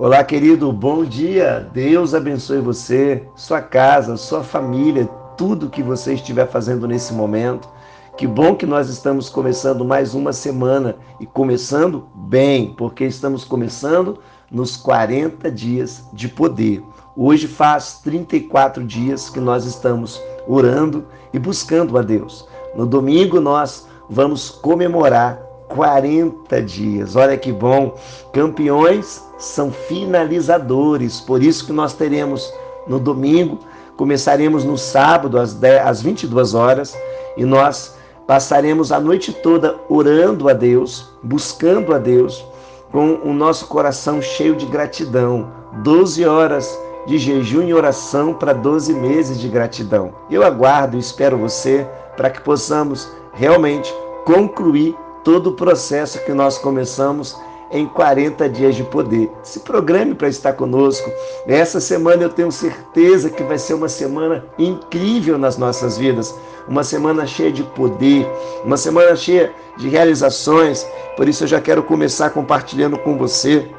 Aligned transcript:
Olá, 0.00 0.24
querido, 0.24 0.72
bom 0.72 1.04
dia. 1.04 1.68
Deus 1.74 2.14
abençoe 2.14 2.58
você, 2.62 3.22
sua 3.36 3.60
casa, 3.60 4.16
sua 4.16 4.42
família, 4.42 5.04
tudo 5.36 5.68
que 5.68 5.82
você 5.82 6.14
estiver 6.14 6.48
fazendo 6.48 6.88
nesse 6.88 7.12
momento. 7.12 7.68
Que 8.16 8.26
bom 8.26 8.54
que 8.54 8.64
nós 8.64 8.88
estamos 8.88 9.28
começando 9.28 9.84
mais 9.84 10.14
uma 10.14 10.32
semana 10.32 10.96
e 11.20 11.26
começando 11.26 12.06
bem, 12.14 12.72
porque 12.78 13.04
estamos 13.04 13.44
começando 13.44 14.18
nos 14.50 14.74
40 14.74 15.50
dias 15.50 16.02
de 16.14 16.28
poder. 16.28 16.82
Hoje 17.14 17.46
faz 17.46 18.00
34 18.02 18.82
dias 18.82 19.28
que 19.28 19.38
nós 19.38 19.66
estamos 19.66 20.18
orando 20.48 21.04
e 21.30 21.38
buscando 21.38 21.98
a 21.98 22.00
Deus. 22.00 22.48
No 22.74 22.86
domingo 22.86 23.38
nós 23.38 23.86
vamos 24.08 24.48
comemorar 24.48 25.49
40 25.70 26.62
dias. 26.62 27.16
Olha 27.16 27.36
que 27.36 27.52
bom! 27.52 27.96
Campeões 28.32 29.24
são 29.38 29.70
finalizadores, 29.70 31.20
por 31.20 31.42
isso 31.42 31.64
que 31.66 31.72
nós 31.72 31.94
teremos 31.94 32.52
no 32.86 32.98
domingo, 32.98 33.58
começaremos 33.96 34.64
no 34.64 34.76
sábado 34.76 35.38
às, 35.38 35.54
10, 35.54 35.86
às 35.86 36.02
22 36.02 36.54
horas 36.54 36.96
e 37.36 37.44
nós 37.44 37.96
passaremos 38.26 38.92
a 38.92 39.00
noite 39.00 39.32
toda 39.32 39.76
orando 39.88 40.48
a 40.48 40.52
Deus, 40.52 41.10
buscando 41.22 41.94
a 41.94 41.98
Deus, 41.98 42.44
com 42.92 43.20
o 43.24 43.32
nosso 43.32 43.66
coração 43.66 44.20
cheio 44.20 44.56
de 44.56 44.66
gratidão. 44.66 45.50
12 45.82 46.24
horas 46.24 46.78
de 47.06 47.18
jejum 47.18 47.62
e 47.62 47.72
oração 47.72 48.34
para 48.34 48.52
12 48.52 48.92
meses 48.94 49.40
de 49.40 49.48
gratidão. 49.48 50.12
Eu 50.30 50.44
aguardo 50.44 50.96
e 50.96 51.00
espero 51.00 51.38
você 51.38 51.86
para 52.16 52.30
que 52.30 52.40
possamos 52.40 53.08
realmente 53.32 53.92
concluir 54.24 54.96
todo 55.24 55.48
o 55.50 55.54
processo 55.54 56.18
que 56.24 56.32
nós 56.32 56.58
começamos 56.58 57.36
em 57.70 57.86
40 57.86 58.48
dias 58.48 58.74
de 58.74 58.82
poder. 58.82 59.30
Se 59.42 59.60
programe 59.60 60.14
para 60.14 60.28
estar 60.28 60.54
conosco. 60.54 61.10
Essa 61.46 61.80
semana 61.80 62.22
eu 62.22 62.28
tenho 62.28 62.50
certeza 62.50 63.30
que 63.30 63.42
vai 63.42 63.58
ser 63.58 63.74
uma 63.74 63.88
semana 63.88 64.44
incrível 64.58 65.38
nas 65.38 65.56
nossas 65.56 65.96
vidas, 65.96 66.34
uma 66.66 66.82
semana 66.82 67.26
cheia 67.26 67.52
de 67.52 67.62
poder, 67.62 68.28
uma 68.64 68.76
semana 68.76 69.14
cheia 69.14 69.52
de 69.76 69.88
realizações. 69.88 70.86
Por 71.16 71.28
isso 71.28 71.44
eu 71.44 71.48
já 71.48 71.60
quero 71.60 71.82
começar 71.82 72.30
compartilhando 72.30 72.98
com 72.98 73.16
você 73.16 73.70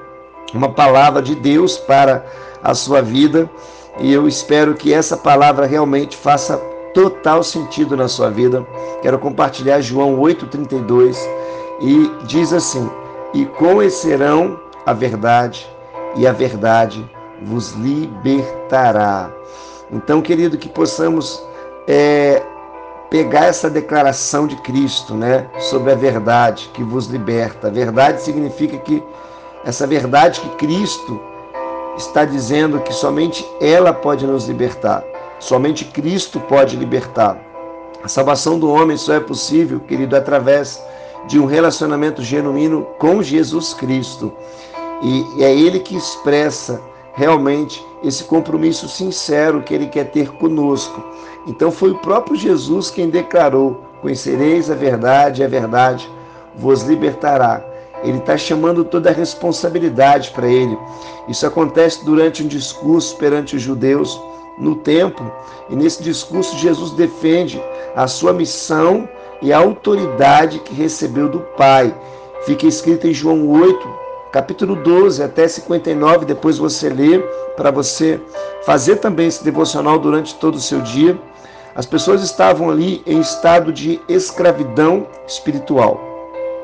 uma 0.54 0.72
palavra 0.72 1.22
de 1.22 1.36
Deus 1.36 1.78
para 1.78 2.26
a 2.64 2.74
sua 2.74 3.02
vida 3.02 3.50
e 4.00 4.12
eu 4.14 4.28
espero 4.28 4.74
que 4.74 4.94
essa 4.94 5.18
palavra 5.18 5.66
realmente 5.66 6.16
faça 6.16 6.62
total 6.94 7.44
sentido 7.44 7.96
na 7.96 8.08
sua 8.08 8.30
vida. 8.30 8.66
Quero 9.02 9.18
compartilhar 9.20 9.82
João 9.82 10.20
8:32 10.20 11.18
e 11.82 12.12
diz 12.26 12.54
assim: 12.54 12.90
"E 13.34 13.46
conhecerão 13.46 14.60
a 14.86 14.94
verdade, 14.94 15.68
e 16.16 16.28
a 16.28 16.32
verdade 16.32 17.10
vos 17.44 17.72
libertará". 17.74 19.30
Então, 19.92 20.22
querido, 20.22 20.58
que 20.58 20.70
possamos 20.70 21.44
é, 21.88 22.42
pegar 23.10 23.46
essa 23.48 23.70
declaração 23.70 24.48
de 24.48 24.56
Cristo, 24.58 25.14
né, 25.14 25.46
sobre 25.60 25.92
a 25.92 25.96
verdade 25.96 26.70
que 26.74 26.82
vos 26.82 27.08
liberta. 27.08 27.68
A 27.68 27.72
verdade 27.72 28.22
significa 28.22 28.78
que 28.78 29.04
essa 29.66 29.86
verdade 29.86 30.40
que 30.40 30.50
Cristo 30.56 31.20
está 31.98 32.24
dizendo 32.24 32.80
que 32.80 32.94
somente 32.94 33.46
ela 33.60 33.94
pode 33.94 34.26
nos 34.26 34.48
libertar. 34.48 35.04
Somente 35.42 35.86
Cristo 35.86 36.40
pode 36.40 36.78
libertar. 36.78 37.36
A 38.04 38.08
salvação 38.08 38.60
do 38.60 38.70
homem 38.70 38.96
só 38.96 39.16
é 39.16 39.20
possível, 39.20 39.80
querido, 39.80 40.16
através 40.16 40.80
de 41.28 41.40
um 41.40 41.46
relacionamento 41.46 42.22
genuíno 42.22 42.84
com 43.00 43.24
Jesus 43.24 43.74
Cristo. 43.74 44.32
E 45.02 45.44
é 45.44 45.52
Ele 45.52 45.80
que 45.80 45.98
expressa 45.98 46.80
realmente 47.16 47.84
esse 48.04 48.24
compromisso 48.24 48.88
sincero 48.88 49.64
que 49.64 49.74
Ele 49.74 49.88
quer 49.88 50.12
ter 50.12 50.30
conosco. 50.34 51.04
Então 51.48 51.72
foi 51.72 51.90
o 51.90 51.98
próprio 51.98 52.36
Jesus 52.36 52.92
quem 52.92 53.10
declarou: 53.10 53.84
Conhecereis 54.00 54.70
a 54.70 54.76
verdade, 54.76 55.44
a 55.44 55.48
verdade 55.48 56.08
vos 56.56 56.84
libertará. 56.84 57.66
Ele 58.04 58.20
está 58.20 58.38
chamando 58.38 58.86
toda 58.86 59.10
a 59.10 59.14
responsabilidade 59.14 60.30
para 60.32 60.48
ele. 60.48 60.78
Isso 61.28 61.48
acontece 61.48 62.06
durante 62.06 62.44
um 62.44 62.48
discurso 62.48 63.16
perante 63.18 63.56
os 63.56 63.62
judeus 63.62 64.20
no 64.58 64.76
templo. 64.76 65.32
E 65.70 65.76
nesse 65.76 66.04
discurso, 66.04 66.58
Jesus 66.58 66.92
defende 66.92 67.62
a 67.96 68.08
sua 68.08 68.34
missão 68.34 69.08
e 69.42 69.52
a 69.52 69.58
autoridade 69.58 70.60
que 70.60 70.74
recebeu 70.74 71.28
do 71.28 71.40
Pai. 71.58 71.94
Fica 72.46 72.66
escrito 72.66 73.08
em 73.08 73.14
João 73.14 73.48
8, 73.50 73.88
capítulo 74.32 74.76
12 74.76 75.24
até 75.24 75.48
59. 75.48 76.26
Depois 76.26 76.58
você 76.58 76.90
lê 76.90 77.20
para 77.56 77.72
você 77.72 78.20
fazer 78.64 78.98
também 78.98 79.28
esse 79.28 79.44
devocional 79.44 80.00
durante 80.00 80.36
todo 80.36 80.56
o 80.56 80.62
seu 80.62 80.82
dia. 80.82 81.20
As 81.76 81.86
pessoas 81.86 82.22
estavam 82.22 82.70
ali 82.70 83.02
em 83.06 83.20
estado 83.20 83.72
de 83.72 84.00
escravidão 84.08 85.08
espiritual. 85.28 86.00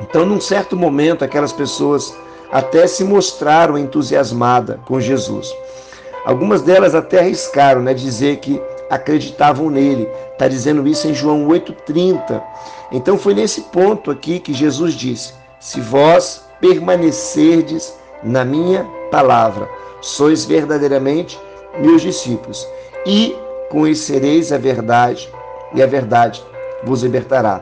Então, 0.02 0.26
num 0.26 0.40
certo 0.40 0.76
momento, 0.76 1.24
aquelas 1.24 1.54
pessoas 1.54 2.14
até 2.52 2.88
se 2.88 3.04
mostraram 3.04 3.78
entusiasmadas 3.78 4.78
com 4.86 5.00
Jesus. 5.00 5.54
Algumas 6.28 6.62
delas 6.62 6.94
até 6.94 7.20
arriscaram, 7.20 7.82
né, 7.82 7.94
dizer 7.94 8.40
que 8.40 8.62
acreditavam 8.90 9.70
nele. 9.70 10.10
Está 10.34 10.50
dizendo 10.50 10.86
isso 10.86 11.08
em 11.08 11.14
João 11.14 11.48
8,30. 11.48 12.44
Então 12.92 13.18
foi 13.18 13.34
nesse 13.34 13.62
ponto 13.62 14.12
aqui 14.12 14.38
que 14.38 14.54
Jesus 14.54 14.94
disse: 14.94 15.34
Se 15.58 15.80
vós 15.80 16.44
permanecerdes 16.60 17.94
na 18.22 18.44
minha 18.44 18.86
palavra, 19.10 19.70
sois 20.02 20.44
verdadeiramente 20.44 21.40
meus 21.80 22.02
discípulos, 22.02 22.68
e 23.06 23.34
conhecereis 23.70 24.52
a 24.52 24.58
verdade, 24.58 25.32
e 25.74 25.82
a 25.82 25.88
verdade 25.88 26.44
vos 26.84 27.04
libertará. 27.04 27.62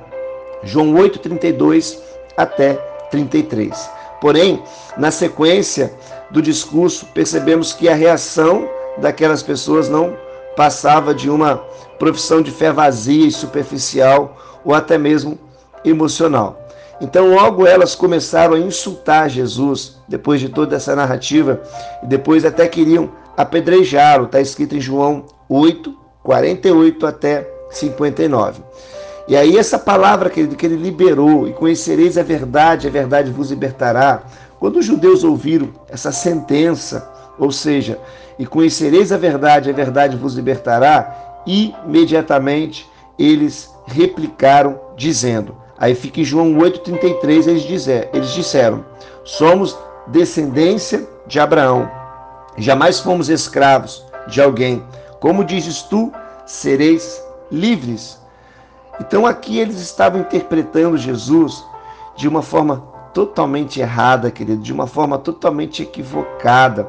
João 0.63 0.91
8,32 0.95 1.99
até 2.35 2.73
33. 3.11 3.91
Porém, 4.19 4.63
na 4.97 5.11
sequência 5.11 5.93
do 6.31 6.41
discurso, 6.41 7.05
percebemos 7.07 7.73
que 7.73 7.87
a 7.87 7.95
reação 7.95 8.67
daquelas 8.97 9.43
pessoas 9.43 9.89
não 9.89 10.15
passava 10.55 11.13
de 11.13 11.29
uma 11.29 11.57
profissão 11.99 12.41
de 12.41 12.51
fé 12.51 12.71
vazia 12.71 13.27
e 13.27 13.31
superficial 13.31 14.37
ou 14.63 14.73
até 14.73 14.97
mesmo 14.97 15.37
emocional. 15.83 16.65
Então, 17.01 17.33
logo 17.33 17.67
elas 17.67 17.93
começaram 17.93 18.55
a 18.55 18.59
insultar 18.59 19.29
Jesus, 19.29 19.97
depois 20.07 20.39
de 20.39 20.49
toda 20.49 20.77
essa 20.77 20.95
narrativa, 20.95 21.61
e 22.01 22.07
depois 22.07 22.45
até 22.45 22.67
queriam 22.67 23.11
apedrejá-lo. 23.35 24.25
Está 24.25 24.39
escrito 24.39 24.75
em 24.75 24.81
João 24.81 25.25
8, 25.49 25.93
48 26.23 27.05
até 27.05 27.49
59. 27.69 28.63
E 29.27 29.35
aí 29.35 29.57
essa 29.57 29.77
palavra, 29.77 30.29
querido, 30.29 30.55
que 30.55 30.65
ele 30.65 30.77
liberou, 30.77 31.47
e 31.47 31.53
conhecereis 31.53 32.17
a 32.17 32.23
verdade, 32.23 32.87
a 32.87 32.91
verdade 32.91 33.31
vos 33.31 33.49
libertará. 33.49 34.23
Quando 34.59 34.77
os 34.77 34.85
judeus 34.85 35.23
ouviram 35.23 35.69
essa 35.89 36.11
sentença, 36.11 37.11
ou 37.37 37.51
seja, 37.51 37.99
e 38.39 38.45
conhecereis 38.45 39.11
a 39.11 39.17
verdade, 39.17 39.69
a 39.69 39.73
verdade 39.73 40.15
vos 40.15 40.35
libertará, 40.35 41.43
imediatamente 41.45 42.89
eles 43.17 43.73
replicaram, 43.85 44.79
dizendo. 44.95 45.55
Aí 45.77 45.93
fica 45.93 46.21
em 46.21 46.23
João 46.23 46.53
8,33, 46.55 47.47
eles, 47.47 47.87
eles 47.87 48.31
disseram: 48.31 48.85
Somos 49.23 49.77
descendência 50.07 51.07
de 51.27 51.39
Abraão, 51.39 51.89
jamais 52.57 52.99
fomos 52.99 53.29
escravos 53.29 54.05
de 54.27 54.41
alguém. 54.41 54.83
Como 55.19 55.43
dizes 55.43 55.81
tu, 55.81 56.11
sereis 56.45 57.21
livres. 57.51 58.19
Então 58.99 59.25
aqui 59.25 59.59
eles 59.59 59.79
estavam 59.81 60.21
interpretando 60.21 60.97
Jesus 60.97 61.63
de 62.15 62.27
uma 62.27 62.41
forma 62.41 62.94
totalmente 63.15 63.79
errada, 63.79 64.29
querido, 64.29 64.61
de 64.61 64.73
uma 64.73 64.85
forma 64.85 65.17
totalmente 65.17 65.81
equivocada. 65.81 66.85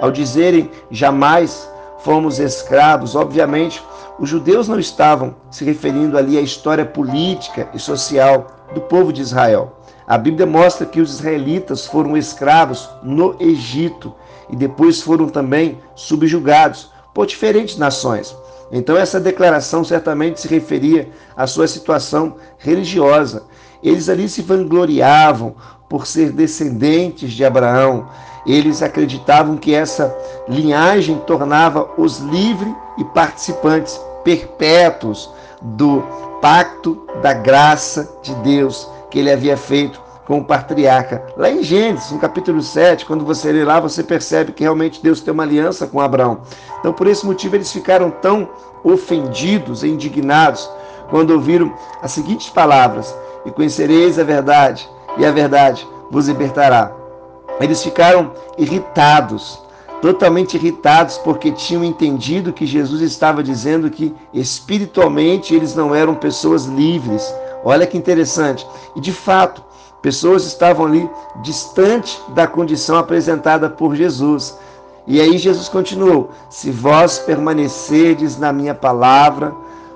Ao 0.00 0.10
dizerem 0.10 0.68
jamais 0.90 1.70
fomos 2.00 2.40
escravos, 2.40 3.14
obviamente, 3.14 3.80
os 4.18 4.28
judeus 4.28 4.66
não 4.66 4.80
estavam 4.80 5.36
se 5.48 5.64
referindo 5.64 6.18
ali 6.18 6.36
à 6.36 6.40
história 6.40 6.84
política 6.84 7.68
e 7.72 7.78
social 7.78 8.48
do 8.74 8.80
povo 8.80 9.12
de 9.12 9.22
Israel. 9.22 9.76
A 10.08 10.18
Bíblia 10.18 10.44
mostra 10.44 10.84
que 10.84 11.00
os 11.00 11.14
israelitas 11.14 11.86
foram 11.86 12.16
escravos 12.16 12.90
no 13.00 13.36
Egito 13.38 14.12
e 14.48 14.56
depois 14.56 15.00
foram 15.00 15.28
também 15.28 15.78
subjugados 15.94 16.90
por 17.14 17.26
diferentes 17.26 17.76
nações. 17.76 18.36
Então, 18.72 18.96
essa 18.96 19.18
declaração 19.18 19.82
certamente 19.82 20.40
se 20.40 20.48
referia 20.48 21.08
à 21.36 21.46
sua 21.46 21.66
situação 21.66 22.36
religiosa. 22.58 23.44
Eles 23.82 24.08
ali 24.08 24.28
se 24.28 24.42
vangloriavam 24.42 25.54
por 25.88 26.06
ser 26.06 26.30
descendentes 26.30 27.32
de 27.32 27.44
Abraão. 27.44 28.08
Eles 28.46 28.82
acreditavam 28.82 29.56
que 29.56 29.74
essa 29.74 30.16
linhagem 30.48 31.18
tornava 31.26 31.90
os 31.98 32.18
livres 32.18 32.72
e 32.96 33.04
participantes 33.04 34.00
perpétuos 34.22 35.30
do 35.60 36.02
pacto 36.40 37.06
da 37.22 37.32
graça 37.32 38.08
de 38.22 38.34
Deus 38.36 38.88
que 39.10 39.18
ele 39.18 39.30
havia 39.30 39.56
feito 39.56 40.00
com 40.30 40.38
o 40.38 40.44
patriarca. 40.44 41.24
Lá 41.36 41.50
em 41.50 41.60
Gênesis, 41.60 42.12
no 42.12 42.20
capítulo 42.20 42.62
7, 42.62 43.04
quando 43.04 43.24
você 43.24 43.50
lê 43.50 43.64
lá, 43.64 43.80
você 43.80 44.00
percebe 44.00 44.52
que 44.52 44.62
realmente 44.62 45.02
Deus 45.02 45.20
tem 45.20 45.34
uma 45.34 45.42
aliança 45.42 45.88
com 45.88 46.00
Abraão. 46.00 46.42
Então, 46.78 46.92
por 46.92 47.08
esse 47.08 47.26
motivo, 47.26 47.56
eles 47.56 47.72
ficaram 47.72 48.12
tão 48.12 48.48
ofendidos 48.84 49.82
e 49.82 49.88
indignados 49.88 50.70
quando 51.08 51.32
ouviram 51.32 51.74
as 52.00 52.12
seguintes 52.12 52.48
palavras: 52.48 53.12
E 53.44 53.50
conhecereis 53.50 54.20
a 54.20 54.22
verdade, 54.22 54.88
e 55.18 55.26
a 55.26 55.32
verdade 55.32 55.84
vos 56.12 56.28
libertará. 56.28 56.92
Eles 57.60 57.82
ficaram 57.82 58.30
irritados, 58.56 59.60
totalmente 60.00 60.56
irritados, 60.56 61.18
porque 61.18 61.50
tinham 61.50 61.82
entendido 61.82 62.52
que 62.52 62.66
Jesus 62.66 63.00
estava 63.00 63.42
dizendo 63.42 63.90
que 63.90 64.14
espiritualmente 64.32 65.56
eles 65.56 65.74
não 65.74 65.92
eram 65.92 66.14
pessoas 66.14 66.66
livres. 66.66 67.34
Olha 67.64 67.84
que 67.84 67.98
interessante. 67.98 68.64
E 68.94 69.00
de 69.00 69.12
fato, 69.12 69.68
pessoas 70.02 70.44
estavam 70.44 70.86
ali 70.86 71.08
distante 71.42 72.20
da 72.28 72.46
condição 72.46 72.96
apresentada 72.96 73.68
por 73.68 73.94
Jesus. 73.94 74.58
E 75.06 75.20
aí 75.20 75.38
Jesus 75.38 75.68
continuou: 75.68 76.30
Se 76.48 76.70
vós 76.70 77.18
permanecerdes 77.18 78.38
na 78.38 78.52
minha 78.52 78.74
palavra, 78.74 79.54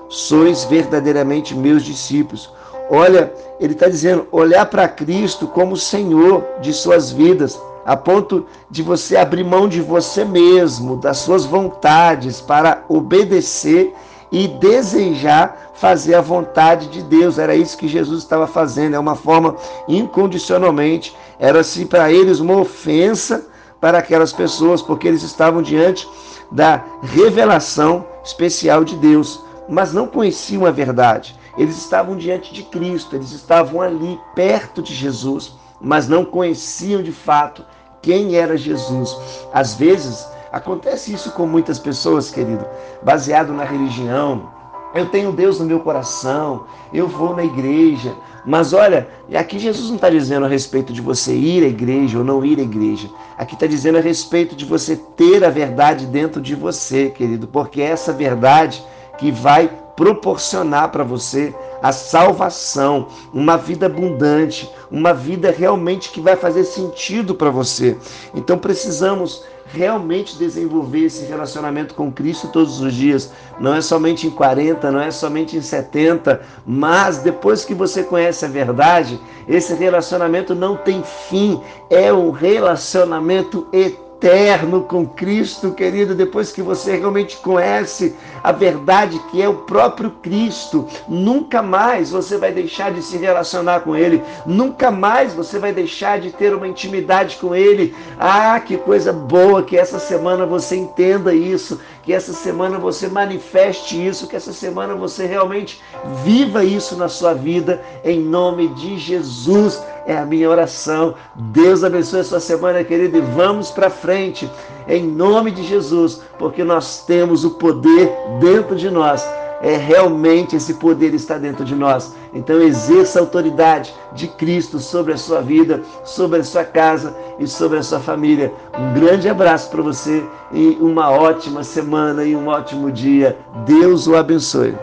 sois 0.09 0.63
verdadeiramente 0.65 1.55
meus 1.55 1.83
discípulos. 1.83 2.49
Olha, 2.89 3.33
ele 3.59 3.73
está 3.73 3.87
dizendo, 3.87 4.27
olhar 4.31 4.65
para 4.67 4.87
Cristo 4.87 5.47
como 5.47 5.75
Senhor 5.75 6.43
de 6.61 6.71
suas 6.71 7.11
vidas, 7.11 7.59
a 7.85 7.95
ponto 7.95 8.45
de 8.69 8.83
você 8.83 9.17
abrir 9.17 9.43
mão 9.43 9.67
de 9.67 9.81
você 9.81 10.23
mesmo, 10.23 10.97
das 10.97 11.17
suas 11.17 11.45
vontades, 11.45 12.41
para 12.41 12.83
obedecer 12.87 13.93
e 14.31 14.47
desejar 14.47 15.71
fazer 15.75 16.15
a 16.15 16.21
vontade 16.21 16.87
de 16.87 17.01
Deus. 17.01 17.37
Era 17.37 17.55
isso 17.55 17.77
que 17.77 17.87
Jesus 17.87 18.23
estava 18.23 18.47
fazendo, 18.47 18.95
é 18.95 18.99
uma 18.99 19.15
forma 19.15 19.55
incondicionalmente. 19.87 21.15
Era 21.39 21.59
assim 21.59 21.85
para 21.85 22.11
eles 22.11 22.39
uma 22.39 22.57
ofensa 22.57 23.47
para 23.79 23.99
aquelas 23.99 24.33
pessoas, 24.33 24.81
porque 24.81 25.07
eles 25.07 25.21
estavam 25.21 25.61
diante 25.61 26.07
da 26.51 26.83
revelação 27.03 28.05
especial 28.23 28.83
de 28.83 28.95
Deus, 28.95 29.41
mas 29.67 29.93
não 29.93 30.07
conheciam 30.07 30.65
a 30.65 30.71
verdade. 30.71 31.35
Eles 31.57 31.77
estavam 31.77 32.17
diante 32.17 32.53
de 32.53 32.63
Cristo, 32.63 33.15
eles 33.15 33.31
estavam 33.31 33.81
ali 33.81 34.19
perto 34.33 34.81
de 34.81 34.93
Jesus, 34.93 35.53
mas 35.79 36.07
não 36.07 36.25
conheciam 36.25 37.01
de 37.01 37.11
fato 37.11 37.63
quem 38.01 38.35
era 38.35 38.57
Jesus. 38.57 39.15
Às 39.53 39.75
vezes, 39.75 40.27
acontece 40.55 41.13
isso 41.13 41.31
com 41.31 41.45
muitas 41.45 41.77
pessoas, 41.77 42.31
querido, 42.31 42.65
baseado 43.03 43.51
na 43.51 43.65
religião. 43.65 44.49
Eu 44.93 45.07
tenho 45.07 45.33
Deus 45.33 45.59
no 45.59 45.65
meu 45.65 45.81
coração, 45.81 46.63
eu 46.93 47.09
vou 47.09 47.35
na 47.35 47.43
igreja, 47.43 48.15
mas 48.45 48.71
olha, 48.71 49.09
aqui 49.35 49.59
Jesus 49.59 49.89
não 49.89 49.95
está 49.95 50.09
dizendo 50.09 50.45
a 50.45 50.47
respeito 50.47 50.93
de 50.93 51.01
você 51.01 51.35
ir 51.35 51.61
à 51.61 51.67
igreja 51.67 52.19
ou 52.19 52.23
não 52.23 52.45
ir 52.45 52.57
à 52.57 52.61
igreja. 52.61 53.09
Aqui 53.37 53.55
está 53.55 53.67
dizendo 53.67 53.97
a 53.97 54.01
respeito 54.01 54.55
de 54.55 54.63
você 54.63 54.95
ter 54.95 55.43
a 55.43 55.49
verdade 55.49 56.05
dentro 56.05 56.41
de 56.41 56.55
você, 56.55 57.09
querido, 57.09 57.47
porque 57.47 57.81
é 57.81 57.87
essa 57.87 58.13
verdade 58.13 58.81
que 59.17 59.33
vai 59.33 59.69
proporcionar 59.97 60.89
para 60.89 61.03
você 61.03 61.53
a 61.81 61.91
salvação, 61.91 63.07
uma 63.33 63.57
vida 63.57 63.87
abundante, 63.87 64.69
uma 64.89 65.13
vida 65.13 65.51
realmente 65.51 66.11
que 66.11 66.21
vai 66.21 66.37
fazer 66.37 66.63
sentido 66.63 67.35
para 67.35 67.49
você. 67.49 67.97
Então 68.33 68.57
precisamos 68.57 69.43
realmente 69.67 70.37
desenvolver 70.37 71.05
esse 71.05 71.25
relacionamento 71.25 71.93
com 71.93 72.11
Cristo 72.11 72.47
todos 72.49 72.79
os 72.79 72.93
dias. 72.93 73.31
Não 73.59 73.73
é 73.73 73.81
somente 73.81 74.27
em 74.27 74.29
40, 74.29 74.91
não 74.91 74.99
é 74.99 75.11
somente 75.11 75.57
em 75.57 75.61
70, 75.61 76.41
mas 76.65 77.19
depois 77.19 77.65
que 77.65 77.73
você 77.73 78.03
conhece 78.03 78.45
a 78.45 78.49
verdade, 78.49 79.19
esse 79.47 79.73
relacionamento 79.73 80.53
não 80.53 80.75
tem 80.77 81.03
fim, 81.03 81.59
é 81.89 82.13
um 82.13 82.31
relacionamento 82.31 83.67
eterno 83.73 84.04
eterno 84.25 84.81
com 84.81 85.05
Cristo, 85.05 85.71
querido, 85.71 86.15
depois 86.15 86.51
que 86.51 86.63
você 86.63 86.97
realmente 86.97 87.37
conhece 87.37 88.15
a 88.43 88.51
verdade 88.51 89.19
que 89.29 89.39
é 89.39 89.47
o 89.47 89.53
próprio 89.53 90.09
Cristo, 90.09 90.87
nunca 91.07 91.61
mais 91.61 92.09
você 92.09 92.35
vai 92.35 92.51
deixar 92.51 92.91
de 92.91 93.03
se 93.03 93.17
relacionar 93.17 93.81
com 93.81 93.95
Ele, 93.95 94.23
nunca 94.43 94.89
mais 94.89 95.33
você 95.33 95.59
vai 95.59 95.71
deixar 95.71 96.19
de 96.19 96.31
ter 96.31 96.55
uma 96.55 96.67
intimidade 96.67 97.37
com 97.37 97.55
Ele. 97.55 97.93
Ah, 98.19 98.59
que 98.59 98.77
coisa 98.77 99.13
boa 99.13 99.61
que 99.61 99.77
essa 99.77 99.99
semana 99.99 100.43
você 100.43 100.75
entenda 100.75 101.31
isso, 101.31 101.79
que 102.05 102.13
essa 102.13 102.33
semana 102.33 102.77
você 102.77 103.07
manifeste 103.07 104.05
isso, 104.05 104.27
que 104.27 104.35
essa 104.35 104.53
semana 104.53 104.93
você 104.93 105.25
realmente 105.25 105.81
viva 106.23 106.63
isso 106.63 106.95
na 106.95 107.09
sua 107.09 107.33
vida, 107.33 107.81
em 108.03 108.19
nome 108.19 108.67
de 108.69 108.99
Jesus 108.99 109.83
é 110.05 110.15
a 110.15 110.25
minha 110.25 110.47
oração. 110.47 111.15
Deus 111.33 111.83
abençoe 111.83 112.19
a 112.19 112.23
sua 112.23 112.39
semana, 112.39 112.83
querido, 112.83 113.17
e 113.17 113.21
vamos 113.21 113.71
para 113.71 113.89
frente, 113.89 114.47
em 114.87 115.03
nome 115.03 115.49
de 115.49 115.63
Jesus, 115.63 116.21
porque 116.37 116.63
nós 116.63 117.03
temos 117.05 117.43
o 117.43 117.51
poder 117.51 118.11
dentro 118.39 118.75
de 118.75 118.91
nós. 118.91 119.27
É 119.61 119.75
realmente 119.77 120.55
esse 120.55 120.75
poder 120.75 121.13
está 121.13 121.37
dentro 121.37 121.63
de 121.65 121.75
nós. 121.75 122.15
Então 122.33 122.61
exerça 122.61 123.19
a 123.19 123.21
autoridade 123.21 123.93
de 124.13 124.27
Cristo 124.27 124.79
sobre 124.79 125.13
a 125.13 125.17
sua 125.17 125.41
vida, 125.41 125.81
sobre 126.03 126.39
a 126.39 126.43
sua 126.43 126.63
casa 126.63 127.15
e 127.39 127.47
sobre 127.47 127.77
a 127.77 127.83
sua 127.83 127.99
família. 127.99 128.53
Um 128.77 128.93
grande 128.93 129.29
abraço 129.29 129.69
para 129.69 129.81
você 129.81 130.23
e 130.51 130.77
uma 130.79 131.09
ótima 131.09 131.63
semana 131.63 132.23
e 132.23 132.35
um 132.35 132.47
ótimo 132.47 132.91
dia. 132.91 133.37
Deus 133.65 134.07
o 134.07 134.15
abençoe. 134.15 134.75